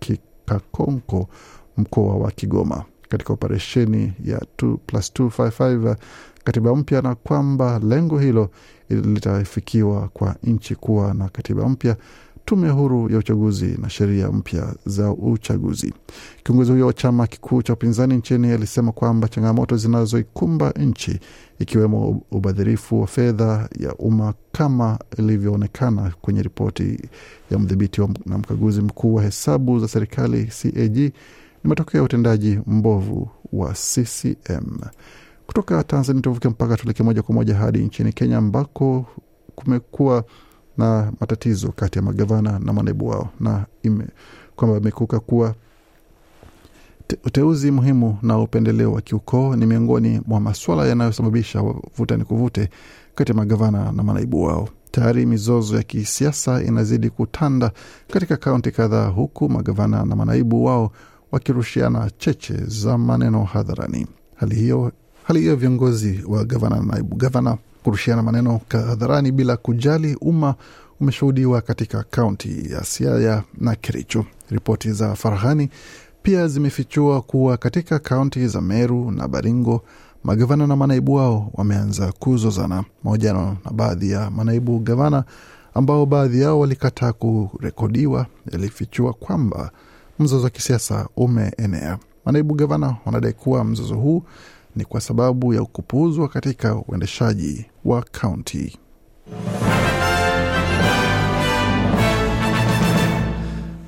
Kikakonko 0.00 1.28
mkoa 1.76 2.14
wa 2.16 2.30
Kigoma. 2.30 2.84
Katika 3.08 3.32
operesheni 3.32 4.12
ya 4.24 4.38
2+255 4.58 5.96
katiba 6.44 6.76
mpya, 6.76 7.02
na 7.02 7.14
kwamba 7.14 7.78
lengo 7.78 8.18
hilo 8.18 8.50
litafikiwa 8.90 10.08
kwa 10.08 10.36
nchi 10.44 10.74
kuwa 10.74 11.14
na 11.14 11.28
katiba 11.28 11.68
mpya, 11.68 11.96
tume 12.48 12.70
huru 12.70 13.10
ya 13.12 13.18
uchaguzi 13.18 13.78
na 13.82 13.90
sheria 13.90 14.28
mpya 14.32 14.74
za 14.86 15.10
uchaguzi. 15.12 15.94
Kiongozi 16.44 16.72
huyo 16.72 16.86
wa 16.86 16.92
chama 16.92 17.26
kikuu 17.26 17.62
cha 17.62 17.72
upinzani 17.72 18.14
nchini 18.16 18.50
alisema 18.50 18.92
kwamba 18.92 19.28
changamoto 19.28 19.76
zinazoikumba 19.76 20.70
nchi 20.70 21.20
ikiwemo 21.58 22.22
ubadhirifu 22.30 23.00
wa 23.00 23.06
fedha 23.06 23.68
ya 23.80 23.94
umma 23.94 24.34
kama 24.52 24.98
ilivyoonekana 25.18 26.12
kwenye 26.20 26.42
ripoti 26.42 26.98
ya 27.50 27.58
mdhibiti 27.58 28.00
na 28.26 28.38
mkaguzi 28.38 28.80
mkuu 28.82 29.14
wa 29.14 29.22
hesabu 29.22 29.78
za 29.78 29.88
serikali 29.88 30.44
CAG 30.62 30.96
ni 30.96 31.12
matokeo 31.64 31.98
ya 31.98 32.04
utendaji 32.04 32.58
mbovu 32.66 33.28
wa 33.52 33.72
CCM. 33.72 34.78
Kutoka 35.46 35.84
Tanzania 35.84 36.22
tuvuke 36.22 36.48
mpaka 36.48 36.76
tuleke 36.76 37.02
moja 37.02 37.22
kwa 37.22 37.34
moja 37.34 37.54
hadi 37.54 37.78
nchini 37.78 38.12
Kenya 38.12 38.38
ambako 38.38 39.06
kumekuwa 39.54 40.24
na 40.78 41.12
matatizo 41.20 41.72
kati 41.72 41.98
ya 41.98 42.02
magavana 42.04 42.58
na 42.58 42.72
manaibu 42.72 43.06
wao 43.08 43.28
na 43.40 43.66
ime, 43.82 44.04
kwamba 44.56 44.76
imekuka 44.76 45.20
kuwa 45.20 45.54
te, 47.06 47.16
uteuzi 47.24 47.70
muhimu 47.70 48.18
na 48.22 48.38
upendeleo 48.38 48.92
wa 48.92 49.00
kiukoo 49.00 49.56
ni 49.56 49.66
miongoni 49.66 50.20
mwa 50.26 50.40
maswala 50.40 50.86
yanayosababisha 50.86 51.62
vuta 51.96 52.16
ni 52.16 52.24
kuvute 52.24 52.70
kati 53.14 53.32
ya 53.32 53.36
magavana 53.36 53.92
na 53.92 54.02
manaibu 54.02 54.42
wao. 54.44 54.68
Tayari 54.90 55.26
mizozo 55.26 55.76
ya 55.76 55.82
kisiasa 55.82 56.62
inazidi 56.62 57.10
kutanda 57.10 57.72
katika 58.12 58.36
kaunti 58.36 58.70
kadhaa, 58.70 59.08
huku 59.08 59.48
magavana 59.48 60.04
na 60.04 60.16
manaibu 60.16 60.64
wao 60.64 60.92
wakirushiana 61.32 62.10
cheche 62.18 62.54
za 62.66 62.98
maneno 62.98 63.44
hadharani. 63.44 64.06
Hali 64.36 64.54
hiyo 64.54 64.92
hali 65.24 65.40
hiyo 65.40 65.56
viongozi 65.56 66.22
wa 66.28 66.44
gavana 66.44 66.76
na 66.76 66.82
naibu 66.82 67.16
gavana 67.16 67.58
kurushiana 67.88 68.22
maneno 68.22 68.60
hadharani 68.70 69.32
bila 69.32 69.56
kujali 69.56 70.14
umma 70.20 70.54
umeshuhudiwa 71.00 71.60
katika 71.60 72.02
kaunti 72.10 72.72
ya 72.72 72.84
Siaya 72.84 73.42
na 73.60 73.74
Kericho. 73.76 74.24
Ripoti 74.50 74.92
za 74.92 75.14
Farhani 75.14 75.68
pia 76.22 76.48
zimefichua 76.48 77.22
kuwa 77.22 77.56
katika 77.56 77.98
kaunti 77.98 78.46
za 78.48 78.60
Meru 78.60 79.10
na 79.10 79.28
Baringo 79.28 79.82
magavana 80.24 80.66
na 80.66 80.76
manaibu 80.76 81.14
wao 81.14 81.50
wameanza 81.54 82.12
kuzozana. 82.12 82.84
Mahojiano 83.04 83.56
na 83.64 83.70
baadhi 83.70 84.10
ya 84.10 84.30
manaibu 84.30 84.78
gavana 84.78 85.24
ambao 85.74 86.06
baadhi 86.06 86.40
yao 86.40 86.60
walikataa 86.60 87.12
kurekodiwa 87.12 88.26
yalifichua 88.52 89.12
kwamba 89.12 89.70
mzozo 90.18 90.44
wa 90.44 90.50
kisiasa 90.50 91.08
umeenea. 91.16 91.98
Manaibu 92.24 92.54
gavana 92.54 92.96
wanadai 93.04 93.32
kuwa 93.32 93.64
mzozo 93.64 93.94
huu 93.94 94.22
ni 94.78 94.84
kwa 94.84 95.00
sababu 95.00 95.54
ya 95.54 95.62
kupuuzwa 95.64 96.28
katika 96.28 96.74
uendeshaji 96.76 97.66
wa 97.84 98.02
kaunti. 98.02 98.78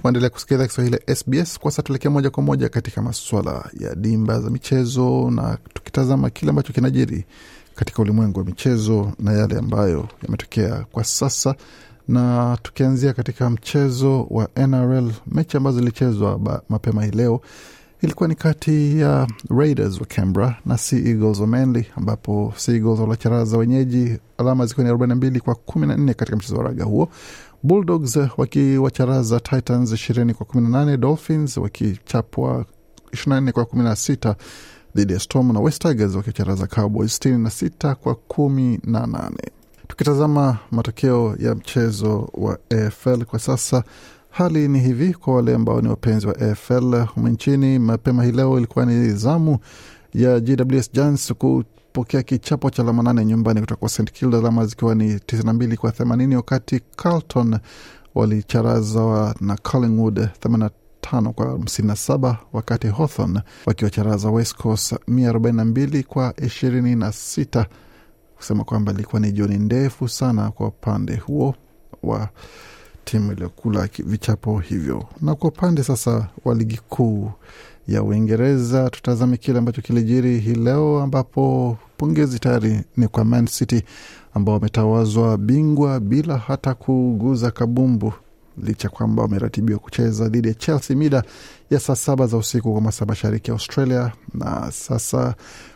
Waendelea 0.03 0.31
kusikiliza 0.31 0.67
Kiswahili 0.67 0.97
ya 1.07 1.17
SBS. 1.17 1.59
Kwa 1.59 1.71
sasa 1.71 1.83
tuelekea 1.83 2.11
moja 2.11 2.31
kwa 2.31 2.43
moja 2.43 2.69
katika 2.69 3.03
masuala 3.03 3.71
ya 3.81 3.95
dimba 3.95 4.41
za 4.41 4.51
michezo, 4.51 5.31
na 5.31 5.59
tukitazama 5.75 6.31
kile 6.31 6.51
ambacho 6.51 6.73
kinajiri 6.73 7.25
katika 7.75 8.03
ulimwengu 8.03 8.39
wa 8.39 8.45
michezo 8.45 9.13
na 9.19 9.33
yale 9.33 9.59
ambayo 9.59 10.09
yametokea 10.23 10.85
kwa 10.93 11.05
sasa, 11.05 11.55
na 12.09 12.57
tukianzia 12.63 13.13
katika 13.13 13.51
mchezo 13.51 14.27
wa 14.31 14.49
NRL, 14.57 15.11
mechi 15.27 15.57
ambazo 15.57 15.79
zilichezwa 15.79 16.63
mapema 16.69 17.05
hii 17.05 17.11
leo 17.11 17.41
ilikuwa 18.03 18.29
ni 18.29 18.35
kati 18.35 19.01
ya 19.01 19.29
Raiders 19.51 20.01
wa 20.01 20.07
Canberra 20.07 20.57
na 20.67 20.79
Sea 20.79 20.99
Eagles 21.09 21.41
wa 21.41 21.47
Manly, 21.47 21.87
ambapo 21.97 22.53
Sea 22.57 22.75
Eagles 22.75 22.99
walicharaza 23.01 23.57
wenyeji 23.59 24.19
alama 24.39 24.67
zikiwa 24.67 24.87
ni 24.87 24.93
42 24.93 25.41
kwa 25.41 25.55
14 25.55 26.15
katika 26.15 26.37
mchezo 26.37 26.57
wa 26.57 26.65
raga 26.65 26.85
huo. 26.85 27.09
Bulldogs 27.63 28.19
wakiwacharaza 28.37 29.41
Titans 29.41 29.93
20 29.93 30.33
kwa 30.33 30.47
18, 30.47 30.97
Dolphins 30.97 31.57
wakichapwa 31.57 32.65
24 33.13 33.53
kwa 33.53 33.65
16 33.65 34.35
dhidi 34.97 35.13
ya 35.13 35.21
Storm 35.21 35.53
na 35.53 35.61
West 35.61 35.83
Tigers 35.83 36.15
wakicharaza 36.15 36.67
Cowboys 36.67 37.19
66 37.21 37.95
kwa 37.95 38.15
18. 38.29 39.31
Tukitazama 39.89 40.59
matokeo 40.71 41.37
ya 41.39 41.55
mchezo 41.55 42.31
wa 42.35 42.59
AFL 42.71 43.25
kwa 43.25 43.39
sasa 43.39 43.85
hali 44.31 44.69
ni 44.69 44.81
hivi 44.81 45.15
kwa 45.15 45.35
wale 45.35 45.55
ambao 45.55 45.81
ni 45.81 45.89
wapenzi 45.89 46.27
wa 46.27 46.39
AFL 46.41 47.05
humu 47.15 47.29
nchini. 47.29 47.79
Mapema 47.79 48.25
hii 48.25 48.33
leo 48.33 48.59
ilikuwa 48.59 48.87
ni 48.87 49.11
zamu 49.11 49.59
ya 50.15 50.41
GWS 50.41 50.93
Giants 50.93 51.33
kupokea 51.33 52.23
kichapo 52.23 52.71
cha 52.71 52.83
alama 52.83 53.03
nane 53.03 53.25
nyumbani 53.25 53.61
kutoka 53.61 53.79
kwa 53.79 53.89
St 53.89 54.13
Kilda, 54.13 54.39
alama 54.39 54.67
zikiwa 54.67 54.95
ni 54.95 55.15
92 55.17 55.77
kwa 55.77 55.91
80, 55.91 56.35
wakati 56.37 56.81
Carlton 56.97 57.59
walicharazwa 58.15 59.35
na 59.41 59.57
Collingwood 59.57 60.19
85 60.41 60.71
kwa 61.33 61.47
57, 61.47 62.37
wakati 62.53 62.87
Hawthorn 62.87 63.41
wakiwacharaza 63.67 64.31
West 64.31 64.57
Coast 64.57 64.93
142 64.93 66.03
kwa 66.03 66.31
26, 66.31 67.65
kusema 68.37 68.65
kwamba 68.65 68.93
ilikuwa 68.93 69.21
ni 69.21 69.33
jioni 69.33 69.59
ndefu 69.59 70.09
sana 70.09 70.51
kwa 70.51 70.67
upande 70.67 71.17
huo 71.17 71.55
wa 72.03 72.29
timu 73.05 73.33
iliyokula 73.33 73.89
vichapo 74.05 74.59
hivyo. 74.59 75.05
Na 75.21 75.35
kwa 75.35 75.49
upande 75.49 75.83
sasa 75.83 76.29
wa 76.45 76.55
ligi 76.55 76.81
kuu 76.89 77.31
ya 77.89 78.03
Uingereza, 78.03 78.91
tutazame 78.91 79.37
kile 79.37 79.59
ambacho 79.59 79.83
kilijiri 79.83 80.39
hii 80.39 80.55
leo, 80.55 81.03
ambapo 81.03 81.77
pongezi 81.97 82.39
tayari 82.39 82.81
ni 82.97 83.09
kwa 83.09 83.25
Man 83.25 83.47
City 83.47 83.83
ambao 84.35 84.55
wametawazwa 84.55 85.39
bingwa 85.39 86.01
bila 86.01 86.39
hata 86.39 86.75
kuguza 86.75 87.51
kabumbu, 87.51 88.13
licha 88.63 88.89
kwamba 88.89 89.23
wameratibiwa 89.23 89.79
kucheza 89.79 90.29
dhidi 90.29 90.49
ya 90.49 90.55
Chelsea 90.55 90.97
mida 90.97 91.23
ya 91.71 91.81
saa 91.81 91.97
saba 91.97 92.27
za 92.27 92.37
usiku 92.37 92.73
kwa 92.73 92.81
masaa 92.81 93.05
mashariki 93.07 93.51
ya 93.51 93.55
Australia, 93.55 94.13
na 94.35 94.71
sasa 94.73 95.35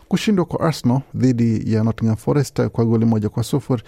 kushindwa 0.08 0.44
kwa 0.44 0.60
Arsenal 0.66 1.00
dhidi 1.14 1.74
ya 1.74 1.84
Nottingham 1.84 2.16
Forest 2.16 2.60
kwa 2.62 2.84
goli 2.84 3.04
moja 3.04 3.28
kwa 3.28 3.42
sufuri 3.42 3.82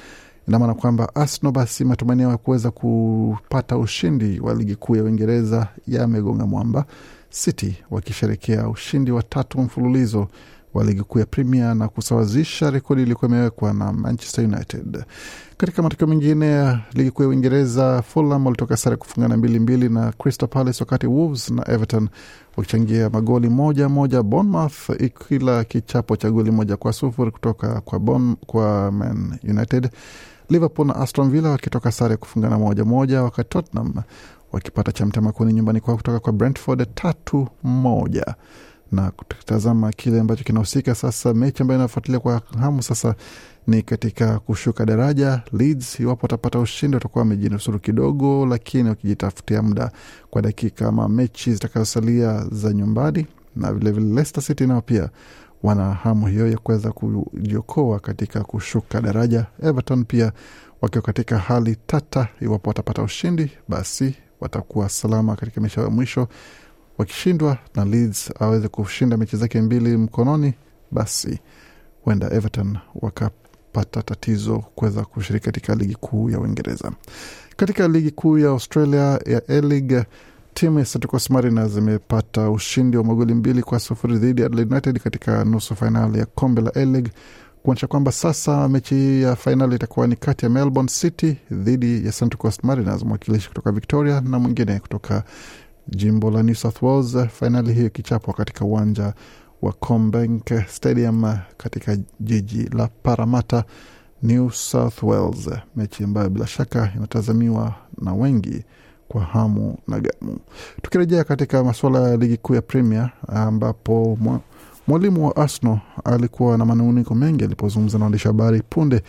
ina 0.49 0.59
maana 0.59 0.75
kwamba 0.75 1.15
Arsenal 1.15 1.53
basi 1.53 1.85
matumaini 1.85 2.23
yao 2.23 2.31
ya 2.31 2.37
kuweza 2.37 2.71
kupata 2.71 3.79
ushindi 3.79 4.41
wa 4.41 4.55
ligi 4.55 4.77
kuu 4.77 4.97
ya 4.97 5.03
Uingereza 5.05 5.69
yamegonga 5.87 6.47
mwamba. 6.47 6.85
City 7.31 7.77
wakisherekea 7.91 8.69
ushindi 8.69 9.11
wa 9.11 9.23
tatu 9.23 9.59
mfululizo 9.61 10.29
wa 10.75 10.85
ligi 10.85 11.03
kuu 11.03 11.19
ya 11.19 11.27
Premier 11.27 11.75
na 11.75 11.89
kusawazisha 11.89 12.71
rekodi 12.71 13.03
iliyokuwa 13.03 13.31
imewekwa 13.31 13.73
na 13.73 13.93
Manchester 13.93 14.45
United. 14.45 15.05
Katika 15.57 15.83
matokeo 15.83 16.07
mengine 16.09 16.47
ya 16.47 16.81
ligi 16.95 17.11
kuu 17.11 17.23
ya 17.23 17.29
Uingereza, 17.29 18.03
Fulham 18.03 18.47
walitoka 18.47 18.77
sare 18.77 18.97
kufungana 18.97 19.37
mbili 19.37 19.59
mbili 19.59 19.89
na 19.89 20.13
Crystal 20.13 20.49
Palace, 20.49 20.85
wakati 20.85 21.07
Wolves 21.07 21.51
na 21.51 21.71
Everton 21.71 22.09
wakichangia 22.57 23.11
magoli 23.11 23.49
moja 23.49 23.89
moja, 23.89 24.23
Bournemouth 24.23 24.91
ikila 25.01 25.65
kichapo 25.65 26.17
cha 26.17 26.31
goli 26.31 26.51
moja 26.51 26.77
kwa 26.77 26.93
sufuri 26.93 27.31
kutoka 27.31 27.81
kwa, 27.81 27.99
bon, 27.99 28.37
kwa 28.47 28.93
Man 28.93 29.39
United. 29.49 29.91
Liverpool 30.49 30.87
na 30.87 30.97
Aston 30.97 31.31
Villa 31.31 31.51
wakitoka 31.51 31.93
sare 31.93 32.17
kufungana 32.17 32.59
moja 32.59 32.85
moja, 32.85 33.23
wakati 33.23 33.49
Tottenham 33.49 33.95
wakipata 34.53 34.93
cha 34.93 35.07
mtemakuni 35.07 35.53
nyumbani 35.53 35.81
kwao 35.81 35.97
kutoka 35.97 36.21
kwa 36.21 36.33
Brentford 36.33 36.95
tatu 36.95 37.49
moja 37.63 38.35
na 38.93 39.11
kutazama 39.11 39.93
kile 39.93 40.21
ambacho 40.21 40.45
kinahusika 40.45 40.95
sasa. 40.95 41.35
Mechi 41.35 41.63
ambayo 41.63 41.81
inafuatilia 41.81 42.21
kwa 42.21 42.43
hamu 42.61 42.83
sasa 42.83 43.15
ni 43.67 43.83
katika 43.83 44.39
kushuka 44.39 44.87
daraja. 44.87 45.43
Leeds 45.53 46.01
iwapo 46.01 46.21
watapata 46.23 46.59
ushindi 46.59 46.95
watakuwa 46.97 47.23
wamejinusuru 47.23 47.79
kidogo, 47.79 48.47
lakini 48.47 48.89
wakijitafutia 48.89 49.63
muda 49.63 49.91
kwa 50.31 50.43
dakika 50.43 50.89
ama 50.89 51.09
mechi 51.09 51.53
zitakazosalia 51.53 52.45
za 52.53 52.73
nyumbani, 52.73 53.27
na 53.57 53.73
vilevile 53.73 54.07
Leicester 54.07 54.43
City 54.45 54.67
nao 54.67 54.81
pia 54.81 55.11
wana 55.63 55.95
hamu 55.95 56.27
hiyo 56.27 56.49
ya 56.51 56.59
kuweza 56.59 56.93
kujiokoa 56.93 58.01
katika 58.01 58.41
kushuka 58.45 59.01
daraja. 59.01 59.47
Everton 59.63 60.05
pia 60.05 60.33
wakiwa 60.83 61.03
katika 61.03 61.39
hali 61.39 61.77
tata, 61.87 62.29
iwapo 62.41 62.71
watapata 62.71 63.03
ushindi 63.03 63.51
basi 63.69 64.15
watakuwa 64.41 64.89
salama 64.89 65.37
katika 65.37 65.61
mechi 65.61 65.81
ya 65.81 65.91
mwisho 65.91 66.29
wakishindwa 66.99 67.59
na 67.75 67.85
Leeds 67.85 68.33
aweze 68.41 68.69
kushinda 68.69 69.17
mechi 69.17 69.37
zake 69.37 69.61
mbili 69.61 69.97
mkononi, 69.97 70.55
basi 70.91 71.39
huenda 72.05 72.31
Everton 72.33 72.79
wakapata 72.95 74.03
tatizo 74.03 74.59
kuweza 74.59 75.05
kushiriki 75.05 75.45
katika 75.45 75.75
ligi 75.75 75.95
kuu 75.95 76.31
ya 76.31 76.41
Uingereza. 76.41 76.93
Katika 77.57 77.89
ligi 77.89 78.11
kuu 78.11 78.39
ya 78.39 78.49
Australia 78.49 79.21
ya 79.27 79.43
A-League, 79.49 80.05
timu 80.57 80.79
ya 80.79 80.85
Central 80.85 81.11
Coast 81.11 81.31
Mariners 81.31 81.73
zimepata 81.73 82.51
ushindi 82.51 82.97
wa 82.97 83.05
magoli 83.05 83.35
mbili 83.35 83.63
kwa 83.63 83.79
sufuri 83.81 84.19
dhidi 84.19 84.41
ya 84.41 84.47
Adelaide 84.47 84.75
United 84.75 85.01
katika 85.01 85.45
nusu 85.45 85.77
fainali 85.77 86.19
ya 86.19 86.27
kombe 86.27 86.63
la 86.63 86.71
A-League 86.75 87.11
kuonyesha 87.63 87.87
kwamba 87.87 88.13
sasa 88.13 88.69
mechi 88.69 89.23
ya 89.23 89.37
fainali 89.37 89.75
itakuwa 89.77 90.07
ni 90.07 90.17
kati 90.17 90.45
ya 90.45 90.51
Melbourne 90.51 90.89
City 90.91 91.37
dhidi 91.51 92.07
ya 92.07 92.13
Central 92.13 92.39
Coast 92.39 92.65
Mariners, 92.65 93.03
mwakilishi 93.03 93.49
kutoka 93.49 93.73
Victoria 93.73 94.21
na 94.21 94.39
mwingine 94.39 94.79
kutoka 94.81 95.25
jimbo 95.89 96.31
la 96.31 96.43
New 96.43 96.55
South 96.55 96.83
Wales. 96.83 97.17
Fainali 97.33 97.73
hiyo 97.73 97.87
ikichapwa 97.87 98.35
katika 98.35 98.65
uwanja 98.65 99.15
wa 99.63 99.73
Combank 99.73 100.53
Stadium 100.69 101.39
katika 101.57 101.97
jiji 102.21 102.63
la 102.63 102.89
Parramatta, 103.03 103.65
New 104.23 104.51
South 104.51 105.03
Wales, 105.03 105.51
mechi 105.77 106.05
ambayo 106.05 106.31
bila 106.31 106.47
shaka 106.47 106.93
inatazamiwa 106.97 107.75
na 108.03 108.15
wengi 108.15 108.65
kwa 109.09 109.23
hamu 109.25 109.79
na 109.89 110.01
gamu. 110.01 110.39
Tukirejea 110.83 111.25
katika 111.25 111.65
masuala 111.65 112.09
ya 112.11 112.17
ligi 112.17 112.37
kuu 112.37 112.55
ya 112.55 112.63
Premier 112.63 113.11
ambapo 113.29 114.19
mwalimu 114.87 115.27
wa 115.27 115.37
Arsenal 115.37 115.79
alikuwa 116.05 116.59
na 116.59 116.65
manunguniko 116.65 117.15
mengi 117.15 117.45
alipozungumza 117.45 117.99
na 117.99 118.05
waandishi 118.05 118.29
habari 118.29 118.63
punde 118.71 119.03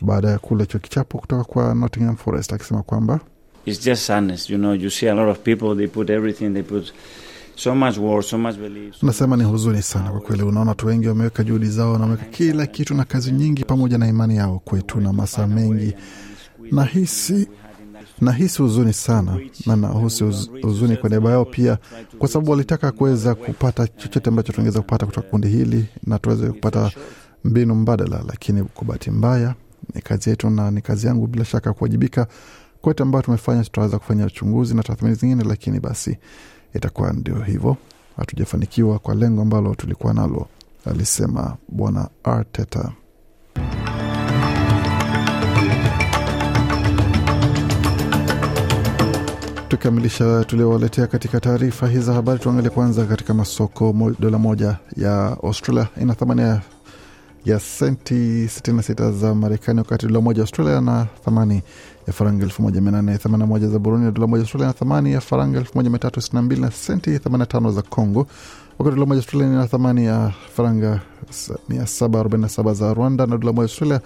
baada 0.00 0.28
ya 0.30 0.38
kule 0.38 0.66
cho 0.66 0.78
kichapo 0.78 1.18
kutoka 1.18 1.44
kwa 1.44 1.74
Nottingham 1.74 2.16
Forest 2.16 2.52
akisema 2.52 2.82
kwamba 2.82 3.20
it's 3.66 3.84
just 3.84 4.02
sadness. 4.02 4.50
You 4.50 4.58
know, 4.58 4.74
you 4.74 4.90
see 4.90 5.08
a 5.08 5.14
lot 5.14 5.30
of 5.30 5.38
people, 5.38 5.74
they 5.76 5.86
put 5.86 6.10
everything, 6.10 6.50
they 6.52 6.62
put 6.62 6.92
so 7.56 7.74
much 7.74 7.96
war, 7.98 8.22
so 8.22 8.38
much 8.38 8.56
belief. 8.56 8.94
So 8.94 9.06
Nasema 9.06 9.36
ni 9.36 9.44
huzuni 9.44 9.82
sana 9.82 10.10
kwa 10.10 10.20
kweli. 10.20 10.42
Unaona 10.42 10.70
watu 10.70 10.86
wengi 10.86 11.08
wameweka 11.08 11.44
juhudi 11.44 11.66
zao, 11.66 11.92
wameweka 11.92 12.24
kila 12.24 12.66
kitu 12.66 12.94
na 12.94 13.04
kazi 13.04 13.32
nyingi 13.32 13.64
pamoja 13.64 13.98
na 13.98 14.08
imani 14.08 14.36
yao 14.36 14.58
kwetu 14.64 15.00
na 15.00 15.12
masaa 15.12 15.46
mengi. 15.46 15.94
Nahisi 16.72 17.48
nahisi 18.20 18.62
huzuni 18.62 18.92
sana 18.92 19.38
na 19.66 19.76
nahusi 19.76 20.24
huzuni 20.62 20.96
kwa 20.96 21.10
niaba 21.10 21.30
yao 21.30 21.44
pia, 21.44 21.78
kwa 22.18 22.28
sababu 22.28 22.50
walitaka 22.50 22.92
kuweza 22.92 23.34
kupata 23.34 23.86
chochote 23.86 24.28
ambacho 24.30 24.52
tungeweza 24.52 24.80
kupata 24.80 25.06
kutoka 25.06 25.28
kundi 25.28 25.48
hili 25.48 25.86
na 26.06 26.18
tuweze 26.18 26.46
kupata 26.46 26.90
mbinu 27.44 27.74
mbadala, 27.74 28.22
lakini 28.28 28.62
kwa 28.64 28.84
bahati 28.84 29.10
mbaya 29.10 29.54
ni 29.94 30.02
kazi 30.02 30.30
yetu 30.30 30.50
na 30.50 30.70
ni 30.70 30.80
kazi 30.80 31.06
yangu 31.06 31.26
bila 31.26 31.44
shaka 31.44 31.72
kuwajibika 31.72 32.26
kote 32.80 33.02
ambayo 33.02 33.22
tumefanya. 33.22 33.64
Tutaweza 33.64 33.98
kufanya 33.98 34.26
uchunguzi 34.26 34.74
na 34.74 34.82
tathmini 34.82 35.14
zingine, 35.14 35.44
lakini 35.44 35.80
basi 35.80 36.18
itakuwa 36.74 37.12
ndio 37.12 37.34
hivyo, 37.42 37.76
hatujafanikiwa 38.16 38.98
kwa 38.98 39.14
lengo 39.14 39.42
ambalo 39.42 39.74
tulikuwa 39.74 40.14
nalo, 40.14 40.46
alisema 40.84 41.56
Bwana 41.68 42.08
Arteta. 42.24 42.92
Tukikamilisha 49.74 50.44
tuliowaletea 50.44 51.06
katika 51.06 51.40
taarifa 51.40 51.86
hizi 51.88 52.00
za 52.00 52.12
habari, 52.12 52.38
tuangalie 52.38 52.70
kwanza 52.70 53.04
katika 53.04 53.34
masoko. 53.34 54.12
Dola 54.20 54.38
moja 54.38 54.76
ya 54.96 55.36
Australia 55.42 55.86
ina 56.00 56.14
thamani 56.14 56.60
ya 57.44 57.60
senti 57.60 58.44
66 58.44 59.12
za 59.12 59.34
Marekani, 59.34 59.78
wakati 59.78 60.06
dola 60.06 60.20
moja 60.20 60.42
Australia 60.42 60.80
na 60.80 61.06
thamani 61.24 61.62
ya 62.06 62.12
faranga 62.12 62.46
1881 62.46 63.68
za 63.68 63.78
Burundi, 63.78 64.04
na 64.06 64.10
dola 64.12 64.26
moja 64.26 64.42
Australia 64.42 64.66
na 64.66 64.72
thamani 64.72 65.12
ya 65.12 65.20
faranga 65.20 65.60
1362 65.60 66.60
na 66.60 66.70
senti 66.70 67.10
85 67.18 67.72
za 67.72 67.82
Congo, 67.82 68.26
wakati 68.78 68.94
dola 68.96 69.06
moja 69.06 69.18
Australia 69.18 69.46
ina 69.48 69.66
thamani 69.66 70.04
ya 70.04 70.32
faranga 70.56 71.00
747 71.30 72.74
za 72.74 72.94
Rwanda, 72.94 73.26
na 73.26 73.38
dola 73.38 73.52
moja 73.52 73.62
Australia 73.64 74.00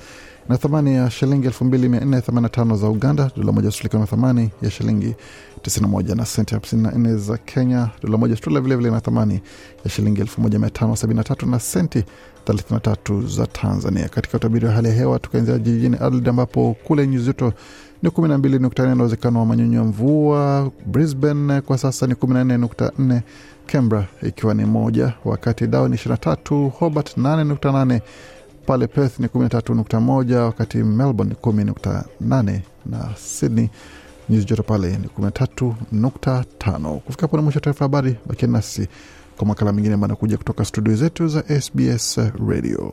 na 0.49 0.57
thamani 0.59 0.95
ya 0.95 1.11
shilingi 1.11 1.49
2485 1.49 2.77
za 2.77 2.89
Uganda, 2.89 3.31
dola 3.37 3.53
moja 3.53 3.71
na 3.93 4.07
thamani 4.07 4.51
ya 4.63 4.71
shilingi 4.71 5.15
91 5.63 6.15
na 6.17 6.25
senti 6.25 6.55
54 6.55 7.17
za 7.17 7.37
Kenya, 7.39 7.89
dola 8.03 8.19
moja 8.19 8.33
Australia 8.33 8.61
vilevile 8.61 8.91
na 8.91 9.01
thamani 9.01 9.41
ya 9.85 9.91
shilingi 9.91 10.23
1573 10.23 11.51
na 11.51 11.61
senti 11.61 12.05
33 12.47 13.27
za 13.37 13.47
Tanzania. 13.47 14.09
Katika 14.09 14.37
utabiri 14.37 14.67
wa 14.67 14.73
hali 14.73 14.89
ya 14.89 14.95
hewa 14.95 15.19
tukaanzia 15.19 15.59
jijini 15.59 15.97
Adelaide 15.97 16.31
ambapo 16.31 16.77
kule 16.85 17.07
nyuzi 17.07 17.27
joto 17.27 17.53
ni 18.03 18.09
12.4 18.11 18.87
na 18.95 18.95
uwezekano 19.03 19.39
wa 19.39 19.47
manyunyu 19.47 19.79
ya 19.79 19.85
mvua. 19.85 20.71
Brisbane 20.87 21.61
kwa 21.61 21.79
sasa 21.79 22.07
ni 22.07 22.15
14.4, 22.15 23.21
Canberra 23.67 24.07
ikiwa 24.23 24.55
ni 24.55 24.65
moja, 24.65 25.13
wakati 25.25 25.67
Darwin 25.67 25.93
23, 25.93 26.69
Hobart 26.71 27.17
8.8 27.19 28.01
pale 28.69 28.87
Perth 28.87 29.19
ni 29.19 29.27
13.1 29.27 30.35
wakati 30.35 30.79
Melbourne 30.79 31.35
ni 31.45 31.53
10.8 31.53 32.61
na 32.87 33.09
Sydney 33.17 33.69
nyuzi 34.29 34.45
joto 34.47 34.63
pale 34.63 34.97
ni 34.97 35.07
13.5. 35.19 36.99
Kufika 36.99 37.23
hapo 37.23 37.37
na 37.37 37.43
mwisho 37.43 37.57
wa 37.57 37.61
taarifa 37.61 37.85
habari, 37.85 38.17
bakia 38.27 38.49
nasi 38.49 38.89
kwa 39.37 39.47
makala 39.47 39.73
mengine 39.73 39.95
ambayo 39.95 40.09
anakuja 40.09 40.37
kutoka 40.37 40.65
studio 40.65 40.95
zetu 40.97 41.29
za 41.29 41.61
SBS 41.61 42.19
Radio. 42.49 42.93